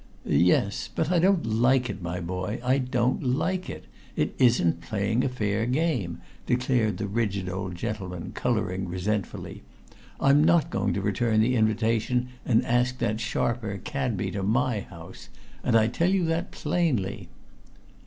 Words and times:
"Yes. 0.25 0.89
But 0.95 1.11
I 1.11 1.19
don't 1.19 1.45
like 1.45 1.87
it, 1.87 2.01
my 2.01 2.19
boy, 2.19 2.59
I 2.63 2.79
don't 2.79 3.21
like 3.21 3.69
it! 3.69 3.85
It 4.15 4.33
isn't 4.39 4.81
playing 4.81 5.23
a 5.23 5.29
fair 5.29 5.67
game," 5.67 6.21
declared 6.47 6.97
the 6.97 7.05
rigid 7.05 7.47
old 7.47 7.75
gentleman, 7.75 8.31
coloring 8.31 8.87
resentfully. 8.89 9.61
"I'm 10.19 10.43
not 10.43 10.71
going 10.71 10.95
to 10.95 11.03
return 11.03 11.39
the 11.39 11.55
invitation 11.55 12.29
and 12.47 12.65
ask 12.65 12.97
that 12.97 13.19
sharper, 13.19 13.77
Cadby, 13.83 14.31
to 14.31 14.41
my 14.41 14.79
house 14.79 15.29
and 15.63 15.75
I 15.75 15.85
tell 15.85 16.09
you 16.09 16.25
that 16.25 16.49
plainly." 16.49 17.29